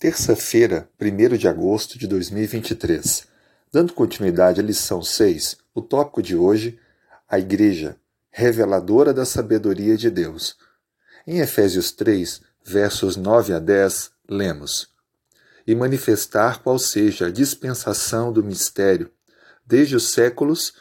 [0.00, 3.26] Terça-feira, 1 de agosto de 2023.
[3.72, 6.78] Dando continuidade à lição 6, o tópico de hoje,
[7.28, 7.96] a Igreja,
[8.30, 10.56] reveladora da sabedoria de Deus.
[11.26, 14.86] Em Efésios 3, versos 9 a 10, lemos:
[15.66, 19.10] E manifestar qual seja a dispensação do mistério,
[19.66, 20.74] desde os séculos,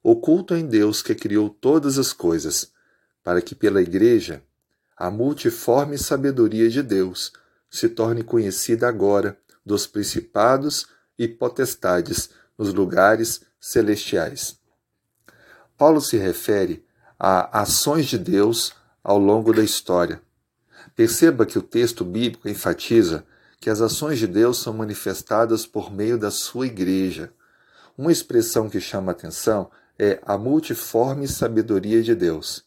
[0.00, 2.70] oculto em Deus que criou todas as coisas,
[3.24, 4.44] para que pela Igreja,
[4.96, 7.32] a multiforme sabedoria de Deus,
[7.70, 10.86] se torne conhecida agora dos principados
[11.18, 14.58] e potestades nos lugares celestiais.
[15.78, 16.84] Paulo se refere
[17.18, 20.20] a ações de Deus ao longo da história.
[20.96, 23.24] Perceba que o texto bíblico enfatiza
[23.60, 27.30] que as ações de Deus são manifestadas por meio da sua igreja.
[27.96, 32.64] Uma expressão que chama atenção é a multiforme sabedoria de Deus.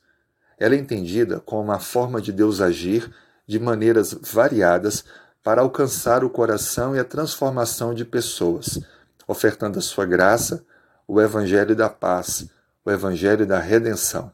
[0.57, 3.11] Ela é entendida como uma forma de Deus agir
[3.45, 5.03] de maneiras variadas
[5.43, 8.79] para alcançar o coração e a transformação de pessoas,
[9.27, 10.63] ofertando a sua graça,
[11.07, 12.47] o evangelho da paz,
[12.85, 14.31] o evangelho da redenção.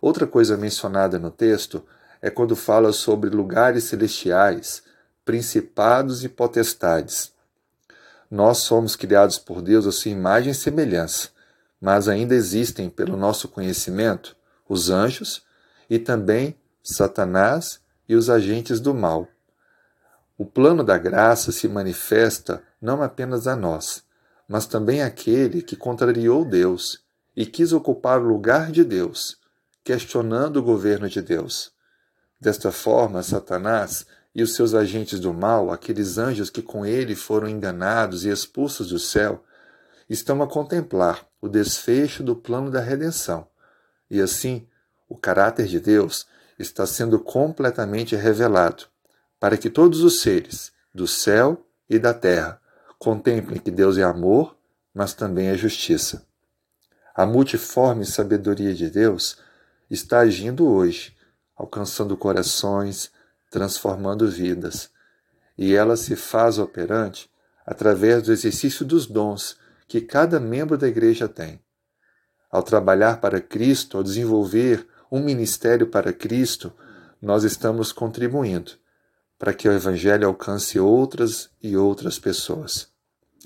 [0.00, 1.84] Outra coisa mencionada no texto
[2.22, 4.82] é quando fala sobre lugares celestiais,
[5.24, 7.32] principados e potestades.
[8.30, 11.30] Nós somos criados por Deus a sua imagem e semelhança,
[11.80, 14.36] mas ainda existem, pelo nosso conhecimento,
[14.68, 15.42] os anjos
[15.88, 17.79] e também Satanás
[18.10, 19.28] e os agentes do mal.
[20.36, 24.02] O plano da graça se manifesta não apenas a nós,
[24.48, 27.04] mas também àquele que contrariou Deus
[27.36, 29.38] e quis ocupar o lugar de Deus,
[29.84, 31.70] questionando o governo de Deus.
[32.40, 37.48] Desta forma, Satanás e os seus agentes do mal, aqueles anjos que com ele foram
[37.48, 39.44] enganados e expulsos do céu,
[40.08, 43.46] estão a contemplar o desfecho do plano da redenção.
[44.10, 44.66] E assim,
[45.08, 46.26] o caráter de Deus
[46.60, 48.84] está sendo completamente revelado,
[49.38, 52.60] para que todos os seres, do céu e da terra,
[52.98, 54.56] contemplem que Deus é amor,
[54.92, 56.26] mas também é justiça.
[57.14, 59.38] A multiforme sabedoria de Deus
[59.90, 61.16] está agindo hoje,
[61.56, 63.10] alcançando corações,
[63.50, 64.90] transformando vidas,
[65.56, 67.30] e ela se faz operante
[67.66, 69.56] através do exercício dos dons
[69.88, 71.60] que cada membro da igreja tem.
[72.50, 76.72] Ao trabalhar para Cristo, ao desenvolver um ministério para Cristo,
[77.20, 78.72] nós estamos contribuindo
[79.38, 82.88] para que o Evangelho alcance outras e outras pessoas.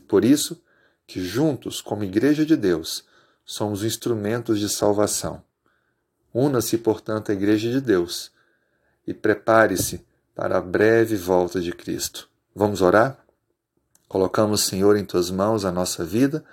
[0.08, 0.60] Por isso,
[1.06, 3.04] que juntos, como Igreja de Deus,
[3.44, 5.42] somos instrumentos de salvação.
[6.32, 8.32] Una-se, portanto, à Igreja de Deus
[9.06, 10.04] e prepare-se
[10.34, 12.28] para a breve volta de Cristo.
[12.54, 13.24] Vamos orar?
[14.08, 16.44] Colocamos, Senhor, em tuas mãos a nossa vida,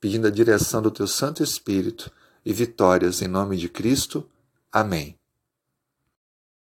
[0.00, 2.10] pedindo a direção do teu Santo Espírito
[2.44, 4.28] e vitórias em nome de Cristo.
[4.72, 5.19] Amém.